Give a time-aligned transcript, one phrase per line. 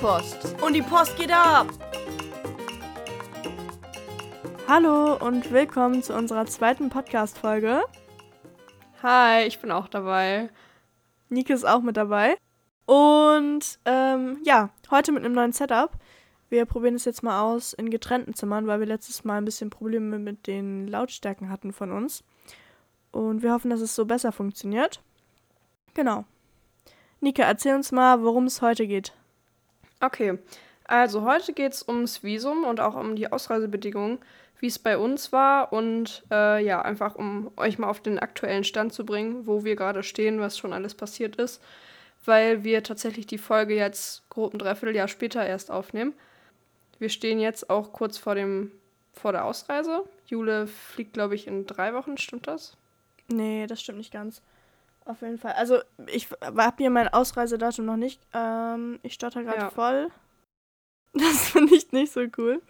[0.00, 0.56] Post.
[0.62, 1.66] Und die Post geht ab!
[4.66, 7.82] Hallo und willkommen zu unserer zweiten Podcast-Folge.
[9.02, 10.48] Hi, ich bin auch dabei.
[11.28, 12.38] Nike ist auch mit dabei.
[12.86, 15.90] Und ähm, ja, heute mit einem neuen Setup.
[16.48, 19.68] Wir probieren es jetzt mal aus in getrennten Zimmern, weil wir letztes Mal ein bisschen
[19.68, 22.24] Probleme mit den Lautstärken hatten von uns.
[23.12, 25.02] Und wir hoffen, dass es so besser funktioniert.
[25.92, 26.24] Genau.
[27.20, 29.12] Nika, erzähl uns mal, worum es heute geht.
[30.00, 30.38] Okay,
[30.84, 34.18] also heute geht es ums Visum und auch um die Ausreisebedingungen,
[34.58, 38.64] wie es bei uns war und äh, ja, einfach um euch mal auf den aktuellen
[38.64, 41.62] Stand zu bringen, wo wir gerade stehen, was schon alles passiert ist,
[42.24, 46.14] weil wir tatsächlich die Folge jetzt grob ein Dreivierteljahr später erst aufnehmen.
[46.98, 48.72] Wir stehen jetzt auch kurz vor dem
[49.12, 50.04] vor der Ausreise.
[50.26, 52.76] Jule fliegt, glaube ich, in drei Wochen, stimmt das?
[53.28, 54.42] Nee, das stimmt nicht ganz.
[55.10, 55.54] Auf jeden Fall.
[55.54, 58.20] Also, ich habe hier mein Ausreisedatum noch nicht.
[58.32, 59.70] Ähm, ich stotter gerade ja.
[59.70, 60.10] voll.
[61.12, 62.62] Das finde ich nicht so cool.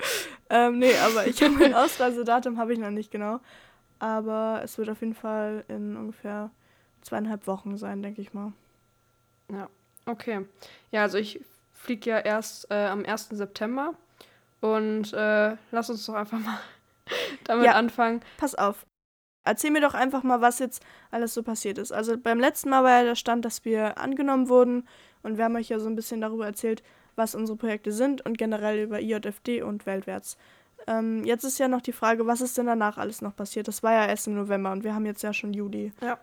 [0.49, 3.41] Ähm, nee, aber ich habe mein Ausreisedatum habe ich noch nicht genau.
[3.99, 6.51] Aber es wird auf jeden Fall in ungefähr
[7.03, 8.55] zweieinhalb Wochen sein, denke ich mal.
[9.53, 9.69] Ja,
[10.07, 10.47] okay.
[10.91, 13.29] Ja, also ich fliege ja erst äh, am 1.
[13.29, 13.93] September.
[14.63, 16.59] Und äh, lass uns doch einfach mal
[17.45, 18.23] damit ja, anfangen.
[18.39, 18.87] Pass auf.
[19.45, 21.93] Erzähl mir doch einfach mal, was jetzt alles so passiert ist.
[21.93, 24.87] Also beim letzten Mal war ja der Stand, dass wir angenommen wurden
[25.23, 26.83] und wir haben euch ja so ein bisschen darüber erzählt,
[27.17, 30.37] was unsere Projekte sind und generell über IJFD und Weltwärts.
[30.87, 33.69] Ähm, jetzt ist ja noch die Frage, was ist denn danach alles noch passiert?
[33.69, 35.93] Das war ja erst im November und wir haben jetzt ja schon Juli.
[36.01, 36.19] Ja.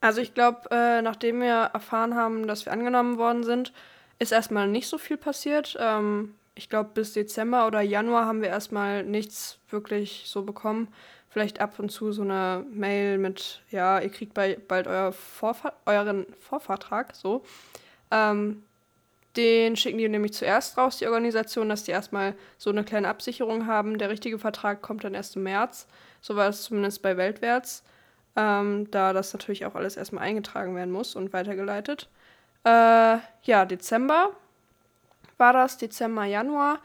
[0.00, 3.72] Also ich glaube, äh, nachdem wir erfahren haben, dass wir angenommen worden sind,
[4.18, 5.76] ist erstmal nicht so viel passiert.
[5.80, 10.88] Ähm, ich glaube, bis Dezember oder Januar haben wir erstmal nichts wirklich so bekommen
[11.34, 16.26] vielleicht ab und zu so eine Mail mit, ja, ihr kriegt bald euer Vorver euren
[16.38, 17.42] Vorvertrag, so.
[18.12, 18.62] Ähm,
[19.36, 23.66] den schicken die nämlich zuerst raus, die Organisation, dass die erstmal so eine kleine Absicherung
[23.66, 23.98] haben.
[23.98, 25.88] Der richtige Vertrag kommt dann erst im März.
[26.20, 27.82] So war es zumindest bei Weltwärts.
[28.36, 32.08] Ähm, da das natürlich auch alles erstmal eingetragen werden muss und weitergeleitet.
[32.62, 34.30] Äh, ja, Dezember
[35.36, 36.78] war das, Dezember, Januar.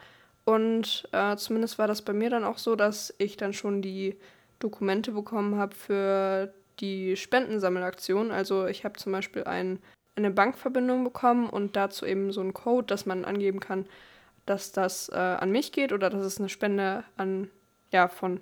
[0.44, 4.18] Und äh, zumindest war das bei mir dann auch so, dass ich dann schon die
[4.60, 8.32] Dokumente bekommen habe für die Spendensammelaktion.
[8.32, 9.80] Also ich habe zum Beispiel ein,
[10.16, 13.86] eine Bankverbindung bekommen und dazu eben so einen Code, dass man angeben kann,
[14.46, 17.50] dass das äh, an mich geht oder dass es eine Spende an,
[17.92, 18.40] ja, von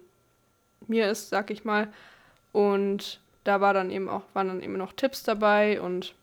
[0.88, 1.91] mir ist, sag ich mal.
[2.51, 6.16] Und da war dann eben auch, waren dann eben noch Tipps dabei und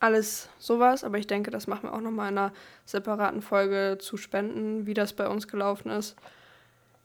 [0.00, 1.04] alles sowas.
[1.04, 2.52] Aber ich denke, das machen wir auch nochmal in einer
[2.84, 6.16] separaten Folge zu Spenden, wie das bei uns gelaufen ist.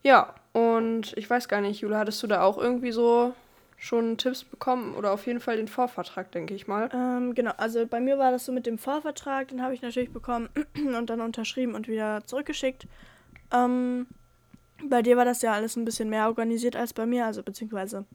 [0.01, 3.33] Ja, und ich weiß gar nicht, Jule, hattest du da auch irgendwie so
[3.77, 6.89] schon Tipps bekommen oder auf jeden Fall den Vorvertrag, denke ich mal.
[6.93, 10.13] Ähm, genau, also bei mir war das so mit dem Vorvertrag, den habe ich natürlich
[10.13, 10.49] bekommen
[10.97, 12.87] und dann unterschrieben und wieder zurückgeschickt.
[13.51, 14.07] Ähm,
[14.87, 17.99] bei dir war das ja alles ein bisschen mehr organisiert als bei mir, also beziehungsweise
[17.99, 18.07] ein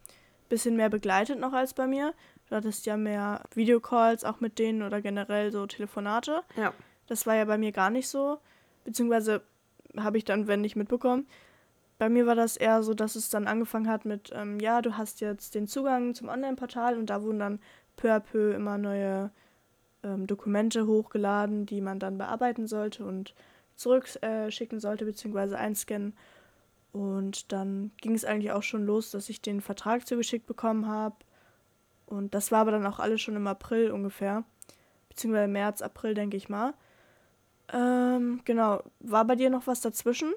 [0.49, 2.15] bisschen mehr begleitet noch als bei mir.
[2.49, 6.43] Du hattest ja mehr Videocalls auch mit denen oder generell so Telefonate.
[6.57, 6.73] Ja.
[7.09, 8.39] Das war ja bei mir gar nicht so,
[8.85, 9.43] beziehungsweise
[9.99, 11.27] habe ich dann, wenn nicht mitbekommen
[11.99, 14.97] bei mir war das eher so, dass es dann angefangen hat mit, ähm, ja, du
[14.97, 17.61] hast jetzt den Zugang zum Online-Portal und da wurden dann
[17.97, 19.31] peu à peu immer neue
[20.05, 23.35] ähm, Dokumente hochgeladen, die man dann bearbeiten sollte und
[23.75, 26.15] zurückschicken äh, sollte, beziehungsweise einscannen.
[26.93, 31.17] Und dann ging es eigentlich auch schon los, dass ich den Vertrag zugeschickt bekommen habe.
[32.07, 34.45] Und das war aber dann auch alles schon im April ungefähr.
[35.09, 36.75] Beziehungsweise März, April, denke ich mal.
[37.73, 38.83] Ähm, genau.
[39.01, 40.33] War bei dir noch was dazwischen?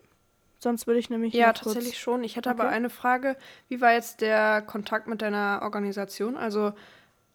[0.62, 1.34] Sonst würde ich nämlich.
[1.34, 2.24] Ja, tatsächlich schon.
[2.24, 2.60] Ich hätte okay.
[2.60, 3.36] aber eine Frage.
[3.68, 6.38] Wie war jetzt der Kontakt mit deiner Organisation?
[6.38, 6.74] Also,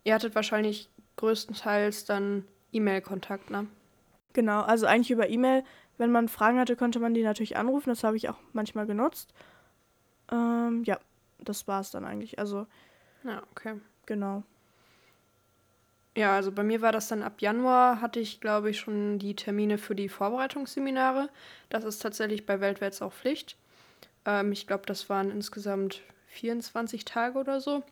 [0.04, 3.66] ihr hattet wahrscheinlich größtenteils dann E-Mail-Kontakt, ne?
[4.32, 5.64] Genau, also eigentlich über E-Mail.
[5.98, 7.88] Wenn man Fragen hatte, konnte man die natürlich anrufen.
[7.88, 9.34] Das habe ich auch manchmal genutzt.
[10.30, 11.00] Ähm, ja,
[11.40, 12.38] das war es dann eigentlich.
[12.38, 12.68] Also.
[13.24, 13.80] Ja, okay.
[14.04, 14.44] Genau.
[16.16, 19.36] Ja, also bei mir war das dann ab Januar, hatte ich, glaube ich, schon die
[19.36, 21.28] Termine für die Vorbereitungsseminare.
[21.68, 23.56] Das ist tatsächlich bei Weltwärts auch Pflicht.
[24.24, 27.82] Ähm, ich glaube, das waren insgesamt 24 Tage oder so.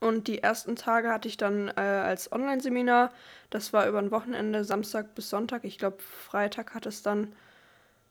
[0.00, 3.12] Und die ersten Tage hatte ich dann äh, als Online-Seminar.
[3.50, 5.64] Das war über ein Wochenende, Samstag bis Sonntag.
[5.64, 7.32] Ich glaube, Freitag hat es dann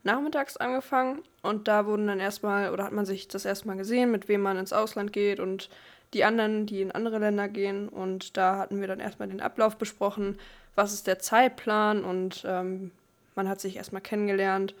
[0.02, 1.22] nachmittags angefangen.
[1.42, 4.56] Und da wurden dann erstmal, oder hat man sich das erstmal gesehen, mit wem man
[4.56, 5.68] ins Ausland geht und
[6.14, 7.88] die anderen, die in andere Länder gehen.
[7.88, 10.38] Und da hatten wir dann erstmal den Ablauf besprochen,
[10.74, 12.92] was ist der Zeitplan und ähm,
[13.34, 14.74] man hat sich erstmal kennengelernt.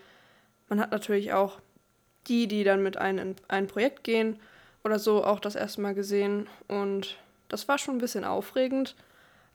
[0.68, 1.60] Man hat natürlich auch
[2.28, 4.38] die, die dann mit einem in ein Projekt gehen
[4.84, 6.46] oder so, auch das erste Mal gesehen.
[6.66, 7.16] Und
[7.48, 8.96] das war schon ein bisschen aufregend,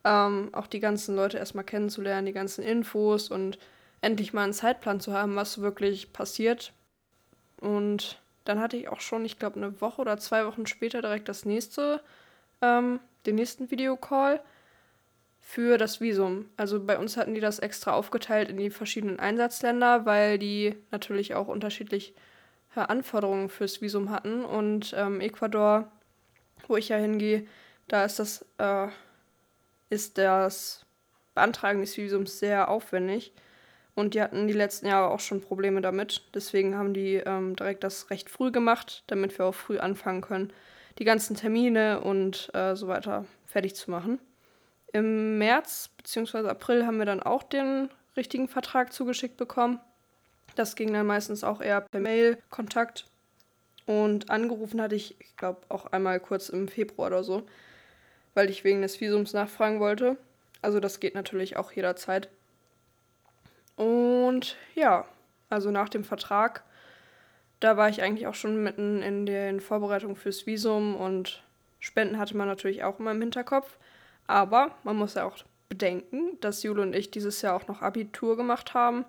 [0.04, 3.58] ähm, auch die ganzen Leute erstmal kennenzulernen, die ganzen Infos und
[4.02, 6.74] endlich mal einen Zeitplan zu haben, was wirklich passiert.
[7.58, 11.30] Und dann hatte ich auch schon, ich glaube, eine Woche oder zwei Wochen später direkt
[11.30, 12.01] das nächste,
[12.62, 14.42] ähm, den nächsten Videocall
[15.40, 16.50] für das Visum.
[16.57, 21.36] Also bei uns hatten die das extra aufgeteilt in die verschiedenen Einsatzländer, weil die natürlich
[21.36, 22.13] auch unterschiedliche
[22.75, 24.46] Anforderungen fürs Visum hatten.
[24.46, 25.92] Und ähm, Ecuador,
[26.68, 27.46] wo ich ja hingehe,
[27.88, 28.88] da ist das, äh,
[29.89, 30.86] ist das
[31.36, 33.34] Beantragen des Visums sehr aufwendig.
[33.95, 36.24] Und die hatten die letzten Jahre auch schon Probleme damit.
[36.34, 40.51] Deswegen haben die ähm, direkt das recht früh gemacht, damit wir auch früh anfangen können,
[41.00, 44.19] die ganzen Termine und äh, so weiter fertig zu machen.
[44.94, 46.48] Im März bzw.
[46.50, 49.80] April haben wir dann auch den richtigen Vertrag zugeschickt bekommen.
[50.56, 53.06] Das ging dann meistens auch eher per Mail-Kontakt.
[53.86, 57.44] Und angerufen hatte ich, ich glaube, auch einmal kurz im Februar oder so,
[58.34, 60.18] weil ich wegen des Visums nachfragen wollte.
[60.62, 62.30] Also das geht natürlich auch jederzeit.
[63.75, 65.06] Und ja,
[65.50, 66.64] also nach dem Vertrag,
[67.60, 71.44] da war ich eigentlich auch schon mitten in den Vorbereitungen fürs Visum und
[71.80, 73.78] Spenden hatte man natürlich auch immer im Hinterkopf.
[74.25, 75.38] Aber man muss ja auch
[75.68, 79.04] bedenken, dass Jule und ich dieses Jahr auch noch Abitur gemacht haben.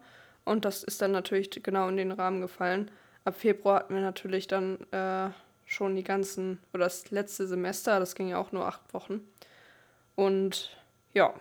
[0.44, 2.90] Und das ist dann natürlich genau in den Rahmen gefallen.
[3.24, 5.30] Ab Februar hatten wir natürlich dann äh,
[5.66, 9.20] schon die ganzen, oder das letzte Semester, das ging ja auch nur acht Wochen.
[10.16, 10.76] Und
[11.12, 11.32] ja,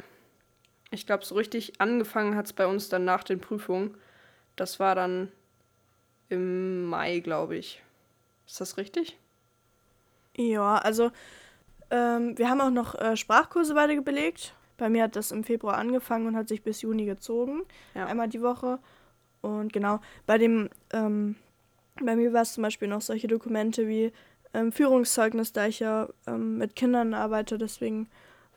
[0.93, 3.97] ich glaube, so richtig angefangen hat es bei uns dann nach den Prüfungen.
[4.55, 5.31] Das war dann
[6.29, 7.81] im Mai, glaube ich.
[8.45, 9.17] Ist das richtig?
[10.35, 11.11] Ja, also
[11.89, 14.53] ähm, wir haben auch noch äh, Sprachkurse beide belegt.
[14.77, 17.63] Bei mir hat das im Februar angefangen und hat sich bis Juni gezogen.
[17.95, 18.05] Ja.
[18.05, 18.79] Einmal die Woche.
[19.41, 21.35] Und genau, bei dem, ähm,
[22.01, 24.11] bei mir war es zum Beispiel noch solche Dokumente wie
[24.53, 28.07] ähm, Führungszeugnis, da ich ja ähm, mit Kindern arbeite, deswegen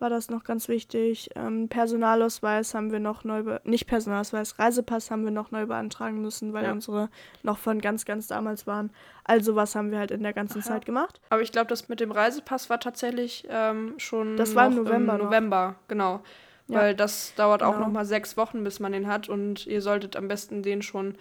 [0.00, 1.31] war das noch ganz wichtig.
[1.34, 6.52] Ähm, Personalausweis haben wir noch neu, nicht Personalausweis, Reisepass haben wir noch neu beantragen müssen,
[6.52, 6.72] weil ja.
[6.72, 7.08] unsere
[7.43, 8.90] noch von ganz, ganz damals waren.
[9.25, 10.66] Also was haben wir halt in der ganzen Aha.
[10.66, 11.20] Zeit gemacht.
[11.31, 15.14] Aber ich glaube, das mit dem Reisepass war tatsächlich ähm, schon Das war im November.
[15.14, 15.88] Im November, noch.
[15.88, 16.20] genau.
[16.69, 16.81] Ja.
[16.81, 17.72] Weil das dauert genau.
[17.72, 20.82] auch noch mal sechs Wochen, bis man den hat und ihr solltet am besten den
[20.82, 21.14] schon...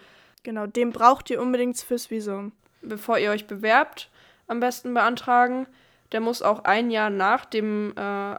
[0.44, 2.52] Genau, den braucht ihr unbedingt fürs Visum.
[2.82, 4.10] Bevor ihr euch bewerbt,
[4.48, 5.68] am besten beantragen.
[6.12, 8.36] Der muss auch ein Jahr nach dem äh,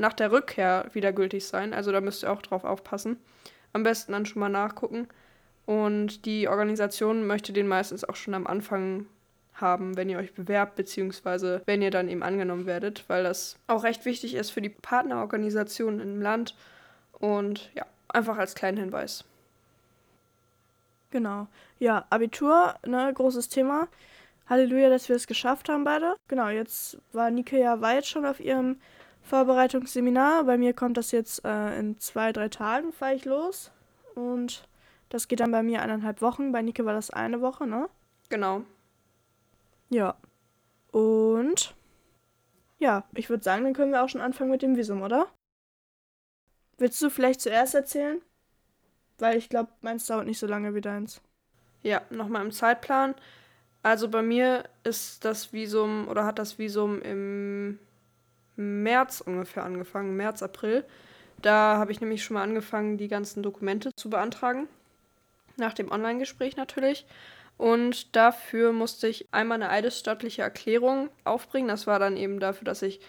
[0.00, 1.72] nach der Rückkehr wieder gültig sein.
[1.74, 3.18] Also da müsst ihr auch drauf aufpassen.
[3.72, 5.08] Am besten dann schon mal nachgucken.
[5.66, 9.06] Und die Organisation möchte den meistens auch schon am Anfang
[9.54, 13.84] haben, wenn ihr euch bewerbt, beziehungsweise wenn ihr dann eben angenommen werdet, weil das auch
[13.84, 16.56] recht wichtig ist für die Partnerorganisationen im Land.
[17.12, 19.24] Und ja, einfach als kleinen Hinweis.
[21.10, 21.46] Genau.
[21.78, 23.88] Ja, Abitur, ne, großes Thema.
[24.48, 26.16] Halleluja, dass wir es geschafft haben beide.
[26.26, 28.80] Genau, jetzt war Nike ja weit schon auf ihrem
[29.22, 30.44] Vorbereitungsseminar.
[30.44, 33.70] Bei mir kommt das jetzt äh, in zwei, drei Tagen, fahre ich los.
[34.14, 34.68] Und
[35.08, 36.52] das geht dann bei mir eineinhalb Wochen.
[36.52, 37.88] Bei Nike war das eine Woche, ne?
[38.28, 38.62] Genau.
[39.88, 40.16] Ja.
[40.92, 41.74] Und
[42.78, 45.28] ja, ich würde sagen, dann können wir auch schon anfangen mit dem Visum, oder?
[46.78, 48.22] Willst du vielleicht zuerst erzählen?
[49.18, 51.20] Weil ich glaube, meins dauert nicht so lange wie deins.
[51.82, 53.14] Ja, nochmal im Zeitplan.
[53.82, 57.78] Also bei mir ist das Visum oder hat das Visum im
[58.60, 60.84] März ungefähr angefangen, März, April.
[61.42, 64.68] Da habe ich nämlich schon mal angefangen, die ganzen Dokumente zu beantragen.
[65.56, 67.06] Nach dem Online-Gespräch natürlich.
[67.56, 71.68] Und dafür musste ich einmal eine eidesstattliche Erklärung aufbringen.
[71.68, 73.00] Das war dann eben dafür, dass ich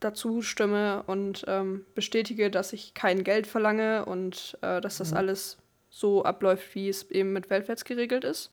[0.00, 5.16] dazu stimme und ähm, bestätige, dass ich kein Geld verlange und äh, dass das mhm.
[5.18, 5.58] alles
[5.90, 8.50] so abläuft, wie es eben mit Weltwärts geregelt ist.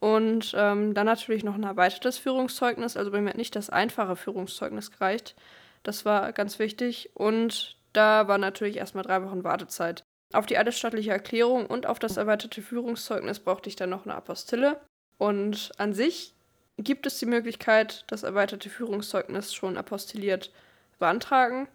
[0.00, 2.96] Und ähm, dann natürlich noch ein erweitertes Führungszeugnis.
[2.96, 5.34] Also bei mir hat nicht das einfache Führungszeugnis gereicht.
[5.82, 7.10] Das war ganz wichtig.
[7.14, 10.04] Und da war natürlich erstmal drei Wochen Wartezeit.
[10.32, 14.80] Auf die eidesstattliche Erklärung und auf das erweiterte Führungszeugnis brauchte ich dann noch eine Apostille.
[15.16, 16.34] Und an sich
[16.76, 20.52] gibt es die Möglichkeit, das erweiterte Führungszeugnis schon apostilliert
[20.98, 21.66] beantragen.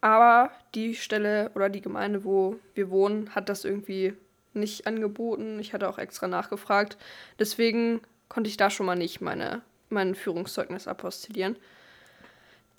[0.00, 4.14] Aber die Stelle oder die Gemeinde, wo wir wohnen, hat das irgendwie
[4.54, 5.58] nicht angeboten.
[5.60, 6.96] Ich hatte auch extra nachgefragt.
[7.38, 11.56] Deswegen konnte ich da schon mal nicht meine, mein Führungszeugnis apostillieren.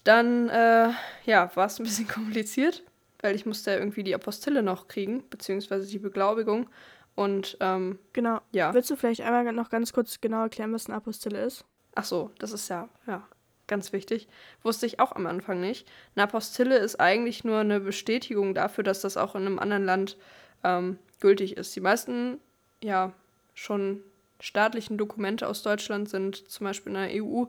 [0.03, 0.89] Dann, äh,
[1.25, 2.83] ja, war es ein bisschen kompliziert,
[3.21, 6.69] weil ich musste ja irgendwie die Apostille noch kriegen, beziehungsweise die Beglaubigung.
[7.15, 8.39] Und, ähm, Genau.
[8.51, 8.73] Ja.
[8.73, 11.65] Willst du vielleicht einmal noch ganz kurz genau erklären, was eine Apostille ist?
[11.95, 13.27] Ach so, das ist ja, ja,
[13.67, 14.27] ganz wichtig.
[14.63, 15.87] Wusste ich auch am Anfang nicht.
[16.15, 20.17] Eine Apostille ist eigentlich nur eine Bestätigung dafür, dass das auch in einem anderen Land
[20.63, 21.75] ähm, gültig ist.
[21.75, 22.39] Die meisten,
[22.83, 23.13] ja,
[23.53, 24.01] schon
[24.39, 27.45] staatlichen Dokumente aus Deutschland sind zum Beispiel in der EU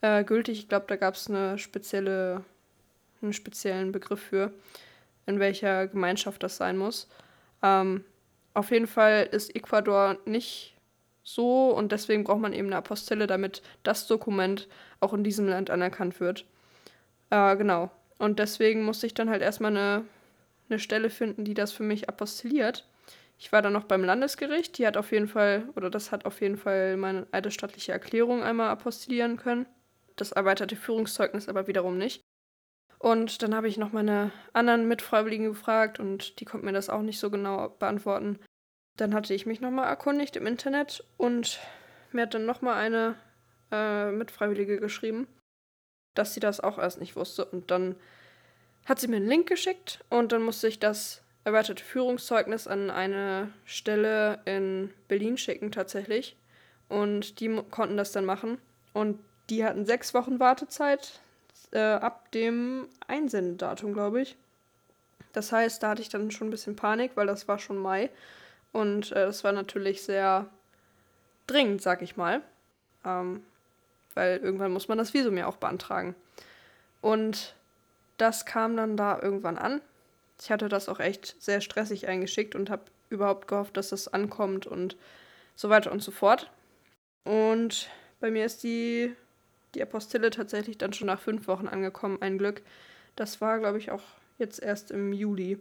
[0.00, 0.58] äh, gültig.
[0.58, 2.44] Ich glaube, da gab es eine spezielle,
[3.20, 4.52] einen speziellen Begriff für,
[5.26, 7.08] in welcher Gemeinschaft das sein muss.
[7.62, 8.04] Ähm,
[8.54, 10.74] auf jeden Fall ist Ecuador nicht
[11.22, 14.68] so und deswegen braucht man eben eine Apostille, damit das Dokument
[15.00, 16.44] auch in diesem Land anerkannt wird.
[17.30, 17.90] Äh, genau.
[18.18, 20.04] Und deswegen musste ich dann halt erstmal eine,
[20.72, 22.88] eine Stelle finden, die das für mich apostilliert.
[23.38, 26.40] Ich war dann noch beim Landesgericht, die hat auf jeden Fall, oder das hat auf
[26.40, 29.66] jeden Fall meine eidesstattliche Erklärung einmal apostillieren können.
[30.16, 32.22] Das erweiterte Führungszeugnis aber wiederum nicht.
[32.98, 37.02] Und dann habe ich noch meine anderen Mitfreiwilligen gefragt und die konnten mir das auch
[37.02, 38.38] nicht so genau beantworten.
[38.96, 41.58] Dann hatte ich mich nochmal erkundigt im Internet und
[42.12, 43.16] mir hat dann nochmal eine
[43.72, 45.26] äh, Mitfreiwillige geschrieben,
[46.14, 47.44] dass sie das auch erst nicht wusste.
[47.44, 47.96] Und dann
[48.86, 53.50] hat sie mir einen Link geschickt und dann musste ich das erweiterte Führungszeugnis an eine
[53.64, 56.36] Stelle in Berlin schicken tatsächlich.
[56.88, 58.58] Und die konnten das dann machen.
[58.92, 59.18] Und
[59.50, 61.20] die hatten sechs Wochen Wartezeit
[61.72, 64.36] äh, ab dem Einsendedatum, glaube ich.
[65.32, 68.10] Das heißt, da hatte ich dann schon ein bisschen Panik, weil das war schon Mai.
[68.72, 70.46] Und äh, das war natürlich sehr
[71.46, 72.42] dringend, sag ich mal.
[73.04, 73.42] Ähm,
[74.14, 76.14] weil irgendwann muss man das Visum ja auch beantragen.
[77.00, 77.54] Und
[78.22, 79.80] das kam dann da irgendwann an.
[80.40, 84.64] Ich hatte das auch echt sehr stressig eingeschickt und habe überhaupt gehofft, dass das ankommt
[84.64, 84.96] und
[85.56, 86.48] so weiter und so fort.
[87.24, 89.12] Und bei mir ist die,
[89.74, 92.62] die Apostille tatsächlich dann schon nach fünf Wochen angekommen, ein Glück.
[93.16, 94.04] Das war, glaube ich, auch
[94.38, 95.60] jetzt erst im Juli.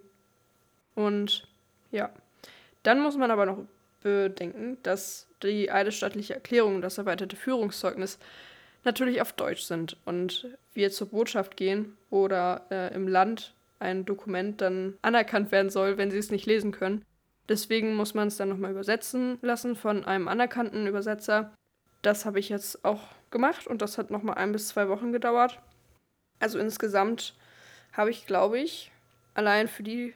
[0.94, 1.48] Und
[1.90, 2.12] ja,
[2.84, 3.66] dann muss man aber noch
[4.04, 8.20] bedenken, dass die eidesstattliche Erklärung und das erweiterte Führungszeugnis
[8.84, 14.62] natürlich auf Deutsch sind und wir zur Botschaft gehen oder äh, im Land ein Dokument
[14.62, 17.04] dann anerkannt werden soll, wenn sie es nicht lesen können.
[17.50, 21.54] Deswegen muss man es dann nochmal übersetzen lassen von einem anerkannten Übersetzer.
[22.02, 25.60] Das habe ich jetzt auch gemacht und das hat nochmal ein bis zwei Wochen gedauert.
[26.40, 27.36] Also insgesamt
[27.94, 28.92] habe ich, glaube ich,
[29.34, 30.14] allein für die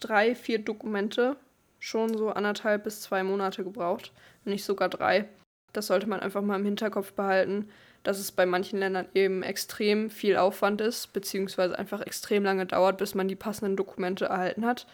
[0.00, 1.36] drei, vier Dokumente
[1.78, 4.12] schon so anderthalb bis zwei Monate gebraucht,
[4.44, 5.28] nicht sogar drei.
[5.72, 7.68] Das sollte man einfach mal im Hinterkopf behalten,
[8.02, 12.98] dass es bei manchen Ländern eben extrem viel Aufwand ist, beziehungsweise einfach extrem lange dauert,
[12.98, 14.86] bis man die passenden Dokumente erhalten hat.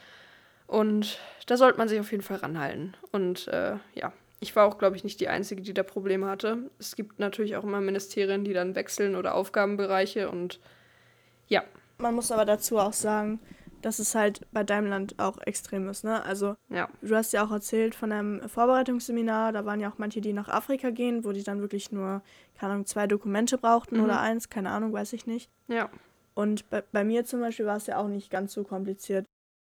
[0.66, 2.94] Und da sollte man sich auf jeden Fall ranhalten.
[3.10, 6.58] Und äh, ja, ich war auch, glaube ich, nicht die Einzige, die da Probleme hatte.
[6.78, 10.60] Es gibt natürlich auch immer Ministerien, die dann wechseln oder Aufgabenbereiche und
[11.48, 11.64] ja.
[12.00, 13.40] Man muss aber dazu auch sagen,
[13.82, 16.24] dass es halt bei deinem Land auch extrem ist, ne?
[16.24, 16.88] Also, ja.
[17.02, 20.48] du hast ja auch erzählt von einem Vorbereitungsseminar, da waren ja auch manche, die nach
[20.48, 22.22] Afrika gehen, wo die dann wirklich nur,
[22.58, 24.04] keine Ahnung, zwei Dokumente brauchten mhm.
[24.04, 25.50] oder eins, keine Ahnung, weiß ich nicht.
[25.68, 25.90] Ja.
[26.34, 29.26] Und bei, bei mir zum Beispiel war es ja auch nicht ganz so kompliziert.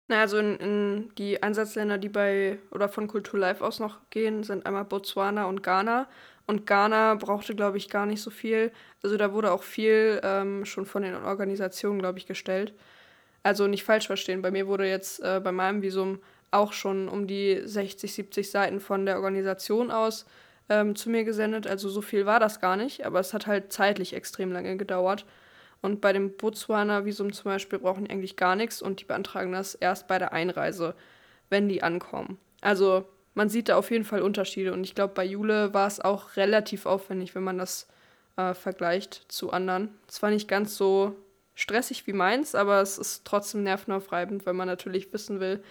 [0.08, 4.44] Na, also in, in die Einsatzländer, die bei oder von Kultur Live aus noch gehen,
[4.44, 6.08] sind einmal Botswana und Ghana.
[6.46, 8.72] Und Ghana brauchte, glaube ich, gar nicht so viel.
[9.02, 12.74] Also da wurde auch viel ähm, schon von den Organisationen, glaube ich, gestellt.
[13.44, 16.20] Also nicht falsch verstehen, bei mir wurde jetzt äh, bei meinem Visum
[16.52, 20.26] auch schon um die 60, 70 Seiten von der Organisation aus
[20.70, 21.68] ähm, zu mir gesendet.
[21.68, 25.26] Also so viel war das gar nicht, aber es hat halt zeitlich extrem lange gedauert.
[25.82, 29.76] Und bei dem Botswana-Visum zum Beispiel brauchen die eigentlich gar nichts und die beantragen das
[29.76, 30.96] erst bei der Einreise,
[31.50, 32.38] wenn die ankommen.
[32.62, 36.00] Also man sieht da auf jeden Fall Unterschiede und ich glaube, bei Jule war es
[36.00, 37.88] auch relativ aufwendig, wenn man das
[38.38, 39.90] äh, vergleicht zu anderen.
[40.08, 41.16] Es war nicht ganz so
[41.56, 45.64] stressig wie meins, aber es ist trotzdem nervenaufreibend, weil man natürlich wissen will,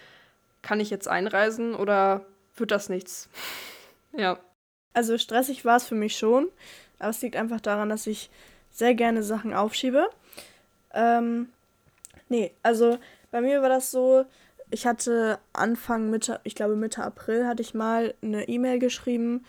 [0.62, 2.24] kann ich jetzt einreisen oder
[2.56, 3.28] wird das nichts?
[4.16, 4.38] ja.
[4.92, 6.48] Also stressig war es für mich schon,
[6.98, 8.30] aber es liegt einfach daran, dass ich
[8.70, 10.08] sehr gerne Sachen aufschiebe.
[10.94, 11.48] Ähm,
[12.28, 12.98] nee, also
[13.30, 14.24] bei mir war das so,
[14.70, 19.44] ich hatte Anfang Mitte, ich glaube Mitte April hatte ich mal eine E-Mail geschrieben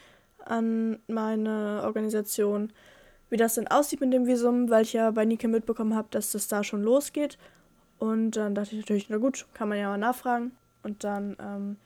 [0.45, 2.71] an meine Organisation
[3.33, 6.33] wie das denn aussieht mit dem Visum, weil ich ja bei Nike mitbekommen habe, dass
[6.33, 7.39] das da schon losgeht.
[7.97, 10.51] Und dann dachte ich natürlich, na gut, kann man ja mal nachfragen.
[10.83, 11.77] Und dann ähm,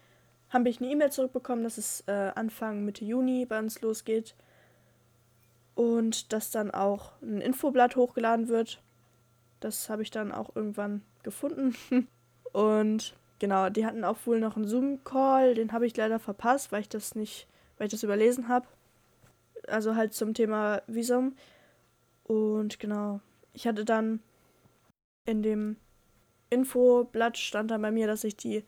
[0.49, 4.35] habe ich eine E-Mail zurückbekommen, dass es äh, Anfang Mitte Juni bei uns losgeht.
[5.73, 8.81] Und dass dann auch ein Infoblatt hochgeladen wird.
[9.61, 11.77] Das habe ich dann auch irgendwann gefunden.
[12.51, 16.81] Und genau, die hatten auch wohl noch einen Zoom-Call, den habe ich leider verpasst, weil
[16.81, 18.67] ich das nicht, weil ich das überlesen habe
[19.67, 21.35] also halt zum Thema Visum.
[22.23, 23.21] Und genau,
[23.53, 24.21] ich hatte dann
[25.25, 25.77] in dem
[26.49, 28.63] Infoblatt stand dann bei mir, dass ich die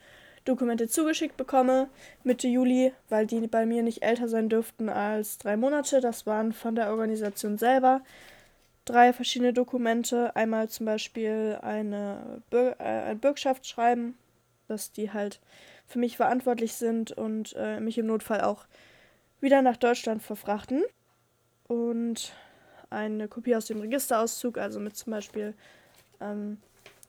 [0.46, 1.90] Dokumente zugeschickt bekomme
[2.24, 6.02] Mitte Juli, weil die bei mir nicht älter sein dürften als drei Monate.
[6.02, 8.02] Das waren von der Organisation selber
[8.86, 10.36] drei verschiedene Dokumente.
[10.36, 14.18] Einmal zum Beispiel eine Bürg äh, ein Bürgschaftsschreiben,
[14.68, 15.40] dass die halt
[15.88, 18.66] für mich verantwortlich sind und äh, mich im Notfall auch
[19.42, 20.84] wieder nach Deutschland verfrachten.
[21.68, 22.34] Und
[22.90, 25.54] eine Kopie aus dem Registerauszug, also mit zum Beispiel,
[26.20, 26.58] ähm,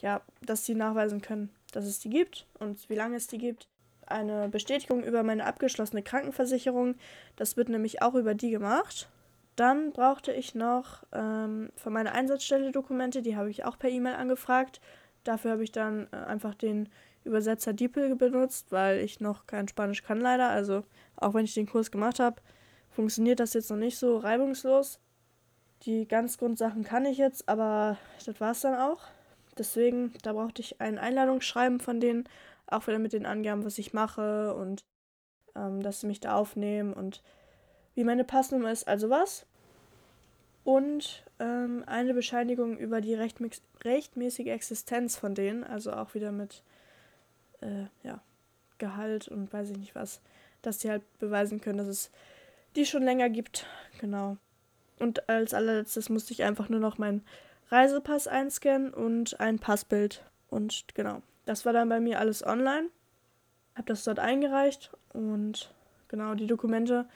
[0.02, 3.68] ja, dass sie nachweisen können, dass es die gibt und wie lange es die gibt.
[4.06, 6.96] Eine Bestätigung über meine abgeschlossene Krankenversicherung.
[7.36, 9.08] Das wird nämlich auch über die gemacht.
[9.56, 14.14] Dann brauchte ich noch ähm, von meiner Einsatzstelle Dokumente, die habe ich auch per E-Mail
[14.14, 14.80] angefragt.
[15.22, 16.88] Dafür habe ich dann äh, einfach den
[17.24, 20.48] Übersetzer DeepL benutzt, weil ich noch kein Spanisch kann leider.
[20.48, 20.84] Also
[21.16, 22.40] auch wenn ich den Kurs gemacht habe,
[22.90, 25.00] funktioniert das jetzt noch nicht so reibungslos.
[25.82, 29.02] Die ganz Grundsachen kann ich jetzt, aber das war es dann auch.
[29.56, 32.24] Deswegen, da brauchte ich ein Einladungsschreiben von denen,
[32.66, 34.84] auch wieder mit den Angaben, was ich mache und
[35.56, 37.22] ähm, dass sie mich da aufnehmen und
[37.94, 39.46] wie meine Passnummer ist, also was.
[40.62, 46.62] Und ähm, eine Bescheinigung über die rechtmäßige Existenz von denen, also auch wieder mit
[47.60, 48.20] äh, ja,
[48.78, 50.20] Gehalt und weiß ich nicht was,
[50.62, 52.10] dass die halt beweisen können, dass es
[52.76, 53.66] die schon länger gibt.
[54.00, 54.36] Genau.
[54.98, 57.24] Und als allerletztes musste ich einfach nur noch meinen
[57.70, 60.24] Reisepass einscannen und ein Passbild.
[60.48, 62.88] Und genau, das war dann bei mir alles online.
[63.74, 65.72] Hab das dort eingereicht und
[66.08, 67.06] genau, die Dokumente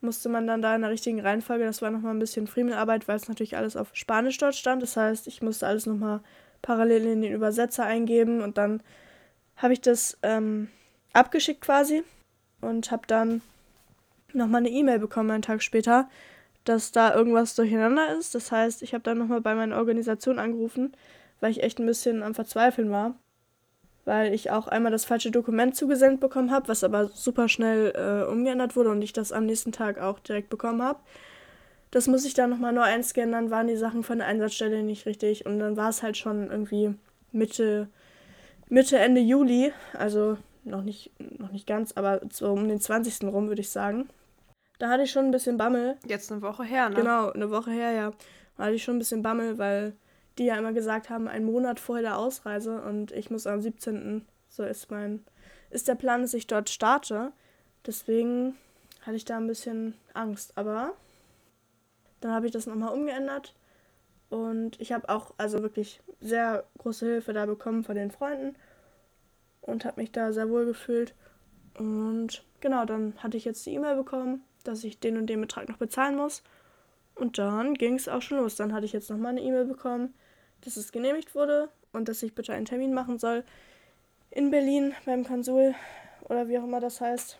[0.00, 3.16] musste man dann da in der richtigen Reihenfolge, das war nochmal ein bisschen Friemelarbeit, weil
[3.16, 4.82] es natürlich alles auf Spanisch dort stand.
[4.82, 6.20] Das heißt, ich musste alles nochmal
[6.62, 8.82] parallel in den Übersetzer eingeben und dann
[9.60, 10.68] habe ich das ähm,
[11.12, 12.02] abgeschickt quasi
[12.60, 13.42] und habe dann
[14.32, 16.08] nochmal eine E-Mail bekommen einen Tag später,
[16.64, 18.34] dass da irgendwas durcheinander ist.
[18.34, 20.92] Das heißt, ich habe dann nochmal bei meiner Organisation angerufen,
[21.40, 23.14] weil ich echt ein bisschen am Verzweifeln war.
[24.04, 28.30] Weil ich auch einmal das falsche Dokument zugesendet bekommen habe, was aber super schnell äh,
[28.30, 31.00] umgeändert wurde und ich das am nächsten Tag auch direkt bekommen habe.
[31.90, 35.06] Das muss ich dann nochmal neu einscannen, dann waren die Sachen von der Einsatzstelle nicht
[35.06, 36.94] richtig und dann war es halt schon irgendwie
[37.32, 37.88] Mitte,
[38.70, 43.24] Mitte, Ende Juli, also noch nicht, noch nicht ganz, aber so um den 20.
[43.24, 44.08] rum, würde ich sagen.
[44.78, 45.96] Da hatte ich schon ein bisschen Bammel.
[46.06, 46.94] Jetzt eine Woche her, ne?
[46.94, 48.12] Genau, eine Woche her, ja.
[48.56, 49.94] Da hatte ich schon ein bisschen Bammel, weil
[50.38, 54.24] die ja immer gesagt haben, einen Monat vor der Ausreise und ich muss am 17.
[54.48, 55.24] So ist mein,
[55.70, 57.32] ist der Plan, dass ich dort starte.
[57.84, 58.56] Deswegen
[59.02, 60.52] hatte ich da ein bisschen Angst.
[60.56, 60.92] Aber
[62.20, 63.54] dann habe ich das nochmal umgeändert
[64.28, 68.54] und ich habe auch also wirklich sehr große Hilfe da bekommen von den Freunden
[69.60, 71.14] und habe mich da sehr wohl gefühlt.
[71.78, 75.68] Und genau, dann hatte ich jetzt die E-Mail bekommen dass ich den und den Betrag
[75.68, 76.42] noch bezahlen muss.
[77.14, 78.56] Und dann ging es auch schon los.
[78.56, 80.14] Dann hatte ich jetzt nochmal eine E-Mail bekommen,
[80.62, 83.44] dass es genehmigt wurde und dass ich bitte einen Termin machen soll
[84.30, 85.74] in Berlin beim Konsul
[86.22, 87.38] oder wie auch immer das heißt,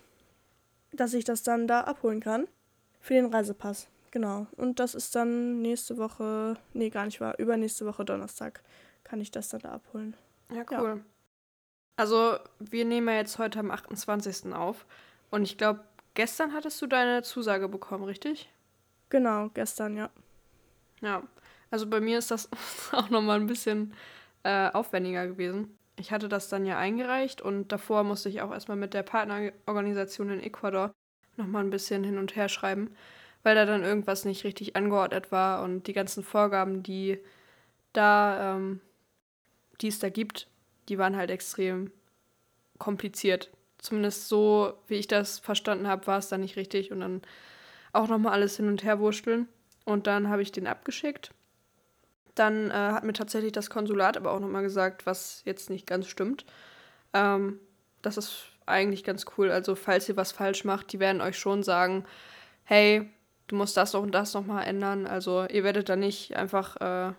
[0.91, 2.47] dass ich das dann da abholen kann
[2.99, 3.87] für den Reisepass.
[4.11, 4.47] Genau.
[4.57, 8.61] Und das ist dann nächste Woche, nee, gar nicht wahr, übernächste Woche Donnerstag
[9.05, 10.17] kann ich das dann da abholen.
[10.53, 10.87] Ja, cool.
[10.97, 10.99] Ja.
[11.97, 14.53] Also, wir nehmen ja jetzt heute am 28.
[14.53, 14.85] auf
[15.29, 15.81] und ich glaube,
[16.13, 18.49] Gestern hattest du deine Zusage bekommen, richtig?
[19.09, 20.09] Genau, gestern, ja.
[21.01, 21.23] Ja,
[21.69, 22.49] also bei mir ist das
[22.91, 23.93] auch nochmal ein bisschen
[24.43, 25.77] äh, aufwendiger gewesen.
[25.95, 30.29] Ich hatte das dann ja eingereicht und davor musste ich auch erstmal mit der Partnerorganisation
[30.31, 30.91] in Ecuador
[31.37, 32.93] nochmal ein bisschen hin und her schreiben,
[33.43, 37.19] weil da dann irgendwas nicht richtig angeordnet war und die ganzen Vorgaben, die
[37.93, 38.81] da, ähm,
[39.79, 40.47] die es da gibt,
[40.91, 41.91] die waren halt extrem
[42.77, 43.49] kompliziert
[43.81, 47.21] zumindest so, wie ich das verstanden habe, war es dann nicht richtig und dann
[47.93, 49.47] auch nochmal alles hin und her wursteln.
[49.83, 51.31] Und dann habe ich den abgeschickt.
[52.35, 56.07] Dann äh, hat mir tatsächlich das Konsulat aber auch nochmal gesagt, was jetzt nicht ganz
[56.07, 56.45] stimmt.
[57.13, 57.59] Ähm,
[58.03, 59.51] das ist eigentlich ganz cool.
[59.51, 62.05] Also, falls ihr was falsch macht, die werden euch schon sagen,
[62.63, 63.09] hey,
[63.47, 65.07] du musst das und das nochmal ändern.
[65.07, 67.13] Also, ihr werdet da nicht einfach äh,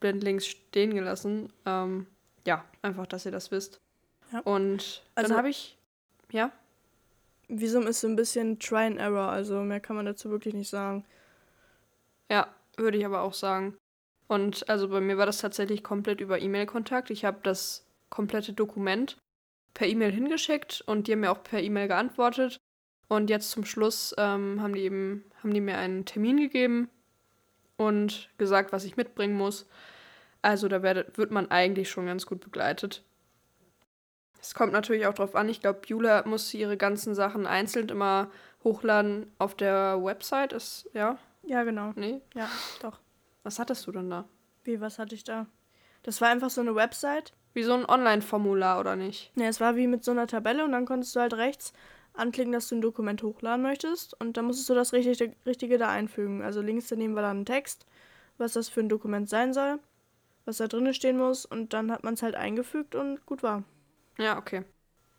[0.00, 1.52] blindlings stehen gelassen.
[1.66, 2.06] Ähm,
[2.46, 3.80] ja, einfach, dass ihr das wisst.
[4.32, 4.40] Ja.
[4.40, 5.78] Und dann also, habe ich
[6.30, 6.52] ja.
[7.48, 10.68] Visum ist so ein bisschen Try and Error, also mehr kann man dazu wirklich nicht
[10.68, 11.04] sagen.
[12.30, 13.76] Ja, würde ich aber auch sagen.
[14.26, 17.08] Und also bei mir war das tatsächlich komplett über E-Mail-Kontakt.
[17.10, 19.16] Ich habe das komplette Dokument
[19.72, 22.58] per E-Mail hingeschickt und die haben mir auch per E-Mail geantwortet.
[23.08, 26.90] Und jetzt zum Schluss ähm, haben die eben, haben die mir einen Termin gegeben
[27.78, 29.66] und gesagt, was ich mitbringen muss.
[30.42, 33.02] Also da wird, wird man eigentlich schon ganz gut begleitet.
[34.40, 35.48] Es kommt natürlich auch drauf an.
[35.48, 38.30] Ich glaube, Jula muss ihre ganzen Sachen einzeln immer
[38.62, 40.52] hochladen auf der Website.
[40.52, 41.18] Ist, ja?
[41.42, 41.92] Ja, genau.
[41.96, 42.20] Nee?
[42.34, 42.48] Ja,
[42.80, 43.00] doch.
[43.42, 44.26] Was hattest du denn da?
[44.64, 45.46] Wie, was hatte ich da?
[46.02, 47.32] Das war einfach so eine Website.
[47.54, 49.32] Wie so ein Online-Formular, oder nicht?
[49.34, 51.72] Ja, es war wie mit so einer Tabelle und dann konntest du halt rechts
[52.14, 55.88] anklicken, dass du ein Dokument hochladen möchtest und dann musstest du das Richtige, Richtige da
[55.88, 56.42] einfügen.
[56.42, 57.86] Also links daneben war dann ein Text,
[58.38, 59.78] was das für ein Dokument sein soll,
[60.48, 63.62] was da drinnen stehen muss und dann hat man es halt eingefügt und gut war.
[64.16, 64.64] Ja, okay.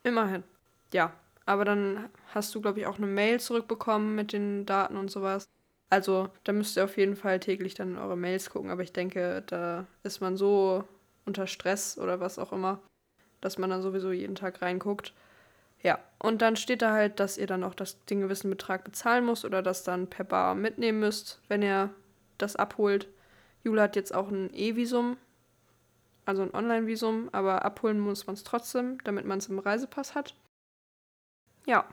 [0.03, 0.43] Immerhin.
[0.91, 1.13] Ja.
[1.45, 5.47] Aber dann hast du, glaube ich, auch eine Mail zurückbekommen mit den Daten und sowas.
[5.89, 8.69] Also, da müsst ihr auf jeden Fall täglich dann eure Mails gucken.
[8.69, 10.83] Aber ich denke, da ist man so
[11.25, 12.79] unter Stress oder was auch immer,
[13.41, 15.13] dass man dann sowieso jeden Tag reinguckt.
[15.81, 19.25] Ja, und dann steht da halt, dass ihr dann auch das, den gewissen Betrag bezahlen
[19.25, 21.89] müsst oder das dann per Bar mitnehmen müsst, wenn ihr
[22.37, 23.07] das abholt.
[23.63, 25.17] Jule hat jetzt auch ein E-Visum,
[26.25, 30.35] also ein Online-Visum, aber abholen muss man es trotzdem, damit man es im Reisepass hat.
[31.65, 31.85] Ja.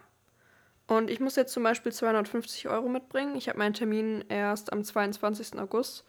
[0.86, 3.34] Und ich muss jetzt zum Beispiel 250 Euro mitbringen.
[3.34, 5.58] Ich habe meinen Termin erst am 22.
[5.58, 6.04] August.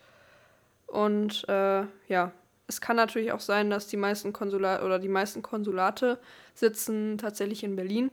[0.86, 2.32] Und äh, ja,
[2.68, 6.20] es kann natürlich auch sein, dass die meisten Konsulate oder die meisten Konsulate
[6.54, 8.12] sitzen tatsächlich in Berlin.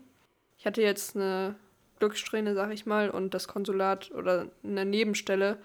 [0.57, 1.57] Ich hatte jetzt eine
[1.99, 5.59] Glückssträhne, sag ich mal, und das Konsulat oder eine Nebenstelle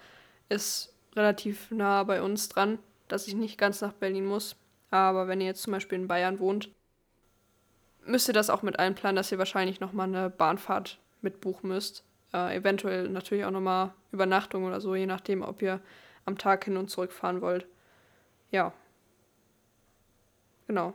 [0.49, 4.55] ist relativ nah bei uns dran, dass ich nicht ganz nach Berlin muss.
[4.89, 6.69] Aber wenn ihr jetzt zum Beispiel in Bayern wohnt,
[8.05, 12.03] müsst ihr das auch mit einplanen, dass ihr wahrscheinlich nochmal eine Bahnfahrt mitbuchen müsst.
[12.33, 15.79] Äh, eventuell natürlich auch nochmal Übernachtung oder so, je nachdem, ob ihr
[16.25, 17.67] am Tag hin und zurück fahren wollt.
[18.51, 18.73] Ja.
[20.67, 20.93] Genau.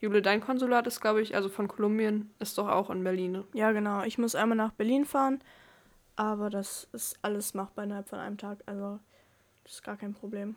[0.00, 3.32] Jule, dein Konsulat ist, glaube ich, also von Kolumbien, ist doch auch in Berlin.
[3.32, 3.44] Ne?
[3.52, 4.02] Ja, genau.
[4.04, 5.40] Ich muss einmal nach Berlin fahren,
[6.16, 8.58] aber das ist alles machbar innerhalb von einem Tag.
[8.66, 9.00] Also,
[9.68, 10.56] das ist gar kein Problem.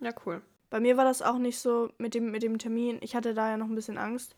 [0.00, 0.42] Ja, cool.
[0.68, 2.98] Bei mir war das auch nicht so mit dem, mit dem Termin.
[3.00, 4.36] Ich hatte da ja noch ein bisschen Angst.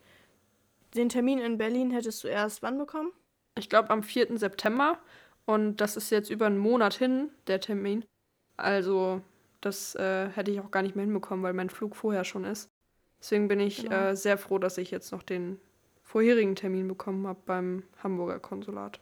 [0.95, 3.11] Den Termin in Berlin hättest du erst wann bekommen?
[3.59, 4.39] Ich glaube am 4.
[4.39, 4.99] September.
[5.45, 8.05] Und das ist jetzt über einen Monat hin, der Termin.
[8.57, 9.23] Also
[9.61, 12.71] das äh, hätte ich auch gar nicht mehr hinbekommen, weil mein Flug vorher schon ist.
[13.19, 14.11] Deswegen bin ich genau.
[14.11, 15.61] äh, sehr froh, dass ich jetzt noch den
[16.05, 19.01] vorherigen Termin bekommen habe beim Hamburger Konsulat.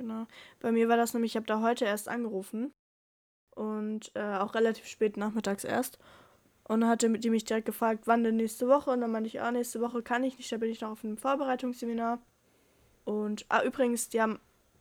[0.00, 0.26] Genau.
[0.60, 2.72] Bei mir war das nämlich, ich habe da heute erst angerufen
[3.54, 5.98] und äh, auch relativ spät nachmittags erst.
[6.64, 8.92] Und dann hatte die mich direkt gefragt, wann denn nächste Woche?
[8.92, 11.04] Und dann meinte ich, ah, nächste Woche kann ich nicht, da bin ich noch auf
[11.04, 12.18] einem Vorbereitungsseminar.
[13.04, 14.40] Und, ah, übrigens, die haben,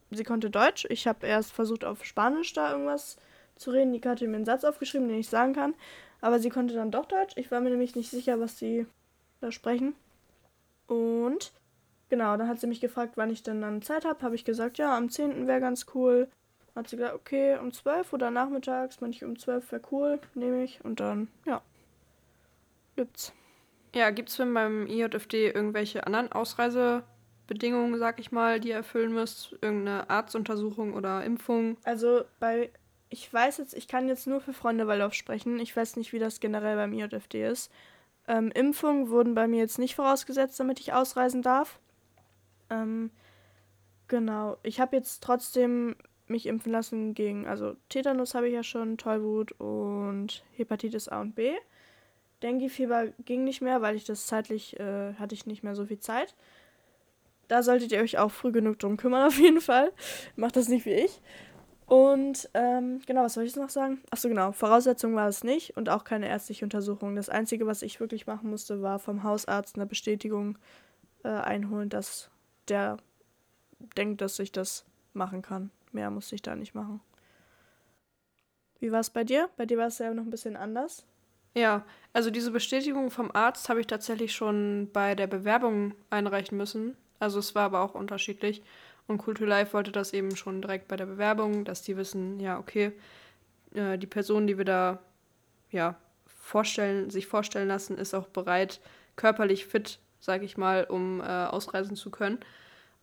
[0.10, 0.88] sie konnte Deutsch.
[0.89, 3.17] Ich habe erst versucht, auf Spanisch da irgendwas
[3.58, 3.91] zu reden.
[3.91, 5.73] Die hatte mir einen Satz aufgeschrieben, den ich sagen kann.
[6.21, 7.34] Aber sie konnte dann doch Deutsch.
[7.36, 8.86] Ich war mir nämlich nicht sicher, was sie
[9.41, 9.95] da sprechen.
[10.88, 11.51] Und
[12.09, 14.21] genau, dann hat sie mich gefragt, wann ich denn dann Zeit habe.
[14.21, 15.47] Habe ich gesagt, ja, am 10.
[15.47, 16.27] wäre ganz cool.
[16.75, 20.83] Hat sie gesagt, okay, um 12 oder nachmittags, manche um 12 wäre cool, nehme ich.
[20.83, 21.61] Und dann, ja,
[22.95, 23.33] gibt's.
[23.95, 29.13] Ja, gibt es denn beim IJFD irgendwelche anderen Ausreisebedingungen, sag ich mal, die ihr erfüllen
[29.13, 29.53] müsst?
[29.61, 31.77] Irgendeine Arztuntersuchung oder Impfung?
[31.83, 32.69] Also bei
[33.09, 35.59] ich weiß jetzt, ich kann jetzt nur für Freunde Waldorf sprechen.
[35.59, 37.71] Ich weiß nicht, wie das generell beim IJFD ist.
[38.27, 41.79] Ähm, Impfungen wurden bei mir jetzt nicht vorausgesetzt, damit ich ausreisen darf.
[42.69, 43.12] Ähm,
[44.08, 44.58] genau.
[44.63, 45.95] Ich habe jetzt trotzdem
[46.27, 51.36] mich impfen lassen gegen, also Tetanus habe ich ja schon, Tollwut und Hepatitis A und
[51.36, 51.53] B.
[52.43, 55.99] Dengue-Fieber ging nicht mehr, weil ich das zeitlich, äh, hatte ich nicht mehr so viel
[55.99, 56.36] Zeit.
[57.47, 59.91] Da solltet ihr euch auch früh genug drum kümmern, auf jeden Fall.
[60.36, 61.19] Macht das nicht wie ich.
[61.88, 63.99] Und ähm, genau, was soll ich jetzt noch sagen?
[64.12, 64.51] Achso, genau.
[64.51, 67.15] Voraussetzung war es nicht und auch keine ärztliche Untersuchung.
[67.15, 70.60] Das Einzige, was ich wirklich machen musste, war vom Hausarzt eine Bestätigung
[71.23, 72.29] äh, einholen, dass
[72.69, 72.97] der
[73.97, 75.71] denkt, dass ich das machen kann.
[75.91, 77.01] Mehr musste ich da nicht machen.
[78.79, 79.49] Wie war es bei dir?
[79.58, 81.05] Bei dir war es ja noch ein bisschen anders.
[81.55, 86.95] Ja, also diese Bestätigung vom Arzt habe ich tatsächlich schon bei der Bewerbung einreichen müssen.
[87.19, 88.63] Also es war aber auch unterschiedlich.
[89.08, 92.60] Und Culture Life wollte das eben schon direkt bei der Bewerbung, dass die wissen, ja,
[92.60, 92.91] okay,
[93.73, 94.99] äh, die Person, die wir da
[95.71, 95.95] ja,
[96.27, 98.79] vorstellen, sich vorstellen lassen, ist auch bereit,
[99.15, 102.39] körperlich fit, sage ich mal, um äh, ausreisen zu können.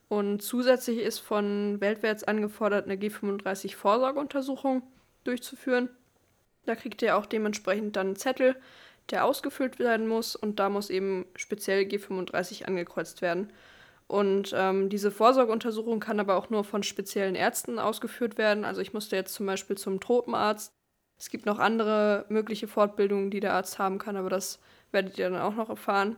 [0.08, 4.82] Und zusätzlich ist von Weltwärts angefordert, eine G35-Vorsorgeuntersuchung
[5.24, 5.88] durchzuführen.
[6.64, 8.56] Da kriegt ihr auch dementsprechend dann einen Zettel,
[9.10, 13.52] der ausgefüllt werden muss und da muss eben speziell G35 angekreuzt werden.
[14.08, 18.64] Und ähm, diese Vorsorgeuntersuchung kann aber auch nur von speziellen Ärzten ausgeführt werden.
[18.64, 20.72] Also ich musste jetzt zum Beispiel zum Tropenarzt.
[21.18, 24.60] Es gibt noch andere mögliche Fortbildungen, die der Arzt haben kann, aber das
[24.92, 26.16] werdet ihr dann auch noch erfahren.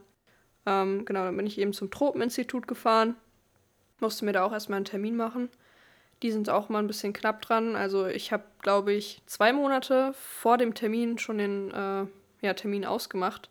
[0.68, 3.16] Ähm, genau, dann bin ich eben zum Tropeninstitut gefahren.
[4.00, 5.48] Musste mir da auch erstmal einen Termin machen.
[6.22, 7.74] Die sind auch mal ein bisschen knapp dran.
[7.74, 12.04] Also ich habe, glaube ich, zwei Monate vor dem Termin schon den äh,
[12.42, 13.48] ja, Termin ausgemacht.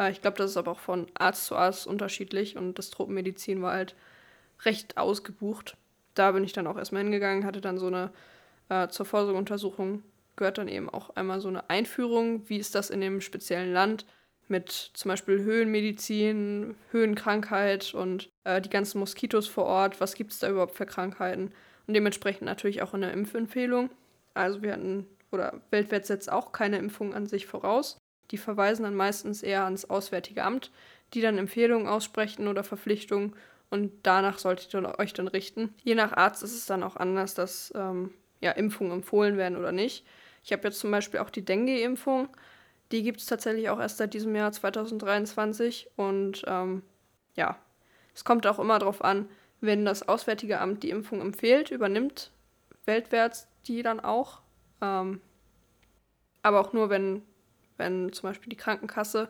[0.00, 3.62] Äh, ich glaube, das ist aber auch von Arzt zu Arzt unterschiedlich und das Tropenmedizin
[3.62, 3.94] war halt
[4.64, 5.76] recht ausgebucht.
[6.14, 8.10] Da bin ich dann auch erstmal hingegangen, hatte dann so eine
[8.68, 10.02] äh, zur Vorsorgeuntersuchung
[10.38, 14.06] gehört dann eben auch einmal so eine Einführung, wie ist das in dem speziellen Land
[14.50, 20.38] mit zum Beispiel Höhenmedizin, Höhenkrankheit und äh, die ganzen Moskitos vor Ort, was gibt es
[20.38, 21.52] da überhaupt für Krankheiten
[21.86, 23.90] und dementsprechend natürlich auch eine Impfempfehlung.
[24.34, 27.98] Also wir hatten, oder weltweit setzt auch keine Impfung an sich voraus.
[28.30, 30.70] Die verweisen dann meistens eher ans Auswärtige Amt,
[31.14, 33.34] die dann Empfehlungen aussprechen oder Verpflichtungen
[33.70, 35.74] und danach solltet ihr euch dann richten.
[35.82, 39.72] Je nach Arzt ist es dann auch anders, dass ähm, ja, Impfungen empfohlen werden oder
[39.72, 40.04] nicht.
[40.42, 42.28] Ich habe jetzt zum Beispiel auch die Dengue-Impfung.
[42.92, 45.90] Die gibt es tatsächlich auch erst seit diesem Jahr 2023.
[45.96, 46.82] Und ähm,
[47.34, 47.58] ja,
[48.14, 49.28] es kommt auch immer darauf an,
[49.60, 52.32] wenn das Auswärtige Amt die Impfung empfiehlt, übernimmt
[52.84, 54.40] weltwärts die dann auch.
[54.80, 55.20] Ähm,
[56.42, 57.22] aber auch nur, wenn,
[57.76, 59.28] wenn zum Beispiel die Krankenkasse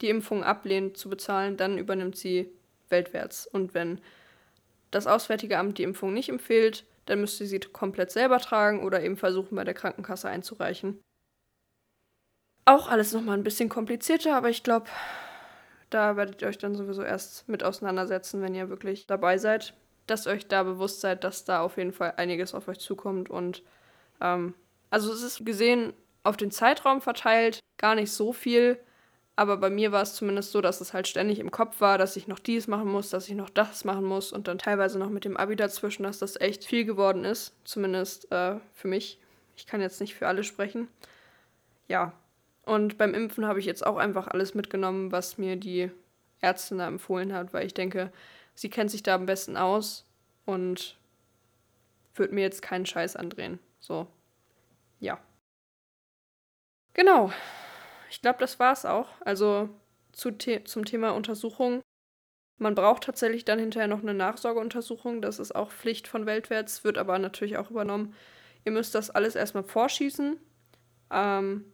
[0.00, 2.50] die Impfung ablehnt zu bezahlen, dann übernimmt sie
[2.88, 3.46] weltwärts.
[3.46, 4.00] Und wenn
[4.90, 9.02] das Auswärtige Amt die Impfung nicht empfiehlt, dann müsst ihr sie komplett selber tragen oder
[9.02, 10.98] eben versuchen, bei der Krankenkasse einzureichen.
[12.70, 14.86] Auch alles nochmal ein bisschen komplizierter, aber ich glaube,
[15.90, 19.74] da werdet ihr euch dann sowieso erst mit auseinandersetzen, wenn ihr wirklich dabei seid.
[20.06, 23.28] Dass ihr euch da bewusst seid, dass da auf jeden Fall einiges auf euch zukommt.
[23.28, 23.64] Und
[24.20, 24.54] ähm,
[24.88, 28.78] also es ist gesehen auf den Zeitraum verteilt gar nicht so viel.
[29.34, 32.14] Aber bei mir war es zumindest so, dass es halt ständig im Kopf war, dass
[32.14, 35.10] ich noch dies machen muss, dass ich noch das machen muss und dann teilweise noch
[35.10, 37.52] mit dem Abi dazwischen, dass das echt viel geworden ist.
[37.64, 39.18] Zumindest äh, für mich.
[39.56, 40.86] Ich kann jetzt nicht für alle sprechen.
[41.88, 42.12] Ja.
[42.64, 45.90] Und beim Impfen habe ich jetzt auch einfach alles mitgenommen, was mir die
[46.40, 48.12] Ärztin da empfohlen hat, weil ich denke,
[48.54, 50.06] sie kennt sich da am besten aus
[50.44, 50.98] und
[52.14, 53.58] wird mir jetzt keinen Scheiß andrehen.
[53.80, 54.06] So.
[55.00, 55.18] Ja.
[56.92, 57.32] Genau
[58.10, 59.08] ich glaube, das war es auch.
[59.20, 59.70] Also
[60.12, 61.80] zu The zum Thema Untersuchung.
[62.58, 65.22] Man braucht tatsächlich dann hinterher noch eine Nachsorgeuntersuchung.
[65.22, 68.14] Das ist auch Pflicht von Weltwärts, wird aber natürlich auch übernommen.
[68.64, 70.36] Ihr müsst das alles erstmal vorschießen.
[71.10, 71.64] Ähm,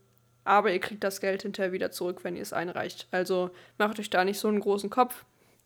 [0.47, 3.09] aber ihr kriegt das Geld hinterher wieder zurück, wenn ihr es einreicht.
[3.11, 5.25] Also macht euch da nicht so einen großen Kopf.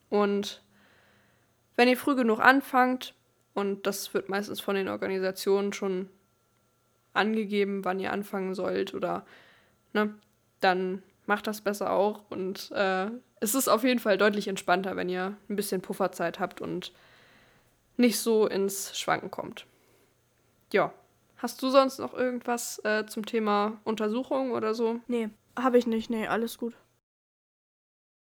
[0.08, 0.62] Und
[1.76, 3.14] wenn ihr früh genug anfangt,
[3.54, 6.08] und das wird meistens von den Organisationen schon
[7.12, 9.26] angegeben, wann ihr anfangen sollt oder
[9.92, 10.14] ne,
[10.60, 12.22] dann macht das besser auch.
[12.30, 13.06] Und äh,
[13.40, 16.92] es ist auf jeden Fall deutlich entspannter, wenn ihr ein bisschen Pufferzeit habt und
[17.96, 19.66] nicht so ins Schwanken kommt.
[20.72, 20.92] Ja.
[21.42, 25.00] Hast du sonst noch irgendwas äh, zum Thema Untersuchung oder so?
[25.06, 26.10] Nee, habe ich nicht.
[26.10, 26.74] Nee, alles gut.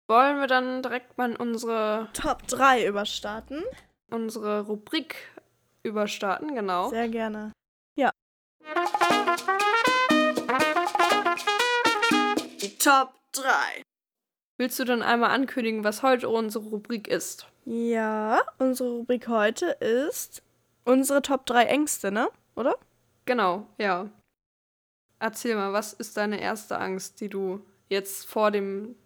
[0.07, 3.63] Wollen wir dann direkt mal unsere Top 3 überstarten?
[4.11, 5.17] Unsere Rubrik
[5.83, 6.91] überstarten, genau.
[6.91, 7.53] Sehr gerne.
[7.97, 8.11] Ja.
[12.79, 13.83] Top 3.
[14.59, 17.47] Willst du dann einmal ankündigen, was heute unsere Rubrik ist?
[17.65, 20.43] Ja, unsere Rubrik heute ist
[20.85, 22.29] unsere Top 3 Ängste, ne?
[22.57, 22.77] Oder?
[23.31, 24.11] Genau, ja.
[25.21, 28.97] Erzähl mal, was ist deine erste Angst, die du jetzt vor dem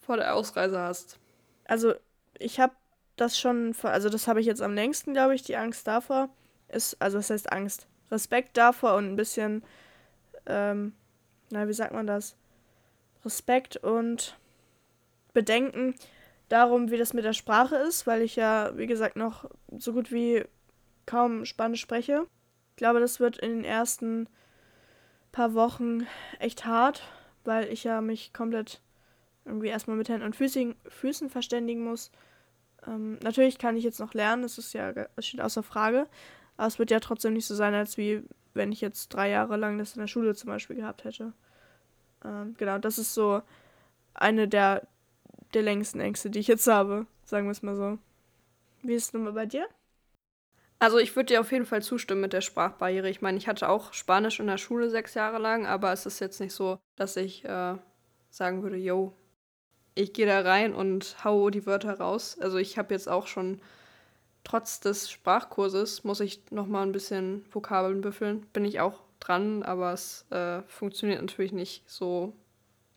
[0.00, 1.18] vor der Ausreise hast?
[1.66, 1.92] Also,
[2.38, 2.72] ich habe
[3.16, 6.30] das schon, also das habe ich jetzt am längsten, glaube ich, die Angst davor
[6.68, 7.86] ist, also was heißt Angst?
[8.10, 9.62] Respekt davor und ein bisschen,
[10.46, 10.94] ähm,
[11.50, 12.36] na, wie sagt man das?
[13.22, 14.38] Respekt und
[15.34, 15.94] Bedenken
[16.48, 20.10] darum, wie das mit der Sprache ist, weil ich ja, wie gesagt, noch so gut
[20.10, 20.42] wie
[21.04, 22.26] kaum Spanisch spreche.
[22.76, 24.28] Ich glaube, das wird in den ersten
[25.32, 26.06] paar Wochen
[26.38, 27.08] echt hart,
[27.42, 28.82] weil ich ja mich komplett
[29.46, 32.10] irgendwie erstmal mit Händen und Füßen, Füßen verständigen muss.
[32.86, 36.06] Ähm, natürlich kann ich jetzt noch lernen, das ist ja, das steht außer Frage.
[36.58, 39.56] Aber es wird ja trotzdem nicht so sein, als wie wenn ich jetzt drei Jahre
[39.56, 41.32] lang das in der Schule zum Beispiel gehabt hätte.
[42.26, 43.40] Ähm, genau, das ist so
[44.12, 44.86] eine der,
[45.54, 47.98] der längsten Ängste, die ich jetzt habe, sagen wir es mal so.
[48.82, 49.66] Wie ist es nun mal bei dir?
[50.78, 53.08] Also ich würde dir auf jeden Fall zustimmen mit der Sprachbarriere.
[53.08, 56.20] Ich meine, ich hatte auch Spanisch in der Schule sechs Jahre lang, aber es ist
[56.20, 57.76] jetzt nicht so, dass ich äh,
[58.28, 59.14] sagen würde, yo,
[59.94, 62.36] ich gehe da rein und hau die Wörter raus.
[62.38, 63.60] Also ich habe jetzt auch schon,
[64.44, 68.42] trotz des Sprachkurses, muss ich noch mal ein bisschen Vokabeln büffeln.
[68.52, 72.34] Bin ich auch dran, aber es äh, funktioniert natürlich nicht so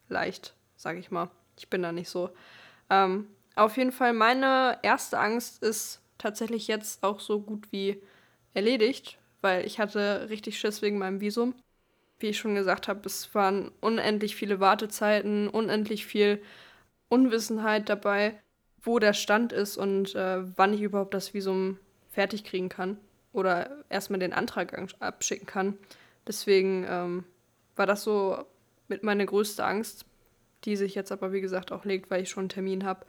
[0.10, 1.30] leicht, sage ich mal.
[1.58, 2.30] Ich bin da nicht so.
[2.90, 8.00] Ähm, auf jeden Fall, meine erste Angst ist tatsächlich jetzt auch so gut wie
[8.54, 11.56] erledigt, weil ich hatte richtig Schiss wegen meinem Visum.
[12.20, 16.42] Wie ich schon gesagt habe, es waren unendlich viele Wartezeiten, unendlich viel
[17.08, 18.40] Unwissenheit dabei,
[18.82, 21.80] wo der Stand ist und äh, wann ich überhaupt das Visum
[22.10, 22.98] fertig kriegen kann
[23.32, 25.78] oder erstmal den Antrag abschicken kann.
[26.28, 27.24] Deswegen ähm,
[27.76, 28.46] war das so
[28.88, 30.06] mit meine größte Angst,
[30.66, 33.06] die sich jetzt aber, wie gesagt, auch legt, weil ich schon einen Termin habe.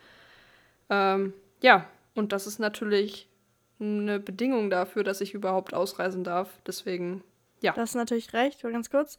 [0.89, 3.29] Ähm, ja, und das ist natürlich
[3.81, 6.51] eine Bedingung dafür, dass ich überhaupt ausreisen darf.
[6.67, 7.23] Deswegen,
[7.61, 7.73] ja.
[7.73, 9.17] Das ist natürlich recht, ganz kurz.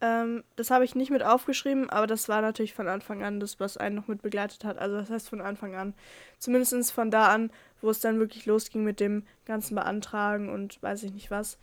[0.00, 3.60] Ähm, das habe ich nicht mit aufgeschrieben, aber das war natürlich von Anfang an das,
[3.60, 4.78] was einen noch mit begleitet hat.
[4.78, 5.94] Also das heißt von Anfang an.
[6.38, 11.04] Zumindest von da an, wo es dann wirklich losging mit dem ganzen Beantragen und weiß
[11.04, 11.58] ich nicht was.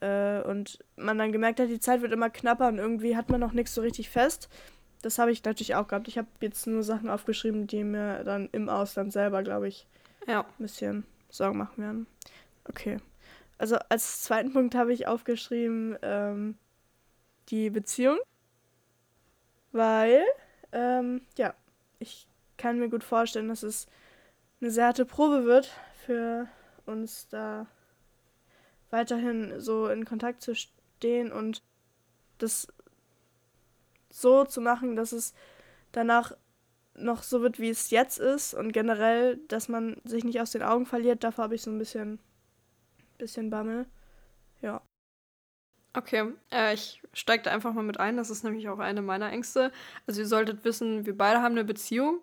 [0.00, 3.40] Äh, und man dann gemerkt hat, die Zeit wird immer knapper und irgendwie hat man
[3.40, 4.48] noch nichts so richtig fest.
[5.02, 6.06] Das habe ich natürlich auch gehabt.
[6.06, 9.88] Ich habe jetzt nur Sachen aufgeschrieben, die mir dann im Ausland selber, glaube ich,
[10.26, 10.40] ja.
[10.40, 12.06] ein bisschen Sorgen machen werden.
[12.68, 12.98] Okay.
[13.58, 16.56] Also als zweiten Punkt habe ich aufgeschrieben ähm,
[17.48, 18.18] die Beziehung.
[19.72, 20.22] Weil,
[20.72, 21.54] ähm, ja,
[21.98, 23.86] ich kann mir gut vorstellen, dass es
[24.60, 25.72] eine sehr harte Probe wird
[26.04, 26.46] für
[26.86, 27.66] uns da
[28.90, 31.62] weiterhin so in Kontakt zu stehen und
[32.38, 32.68] das
[34.10, 35.32] so zu machen, dass es
[35.90, 36.36] danach
[36.94, 40.62] noch so wird, wie es jetzt ist und generell, dass man sich nicht aus den
[40.62, 42.18] Augen verliert, davor habe ich so ein bisschen,
[43.18, 43.86] bisschen Bammel.
[44.60, 44.82] Ja.
[45.94, 48.16] Okay, äh, ich steige da einfach mal mit ein.
[48.16, 49.72] Das ist nämlich auch eine meiner Ängste.
[50.06, 52.20] Also ihr solltet wissen, wir beide haben eine Beziehung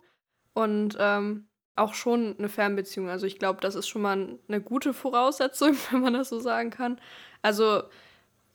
[0.54, 3.10] und ähm, auch schon eine Fernbeziehung.
[3.10, 6.72] Also ich glaube, das ist schon mal eine gute Voraussetzung, wenn man das so sagen
[6.72, 7.00] kann.
[7.42, 7.84] Also